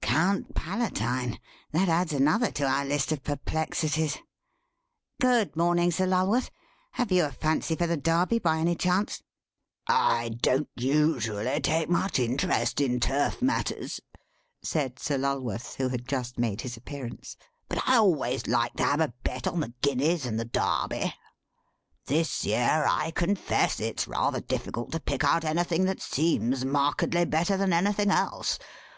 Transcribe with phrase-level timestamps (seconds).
[0.00, 4.16] "Count Palatine—that adds another to our list of perplexities.
[5.20, 6.48] Good morning, Sir Lulworth;
[6.92, 9.22] have you a fancy for the Derby by any chance?"
[9.86, 14.00] "I don't usually take much interest in turf matters,"
[14.62, 17.36] said Sir Lulworth, who had just made his appearance,
[17.68, 21.12] "but I always like to have a bet on the Guineas and the Derby.
[22.06, 27.58] This year, I confess, it's rather difficult to pick out anything that seems markedly better
[27.58, 28.58] than anything else.